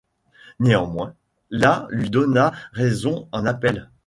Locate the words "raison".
2.71-3.29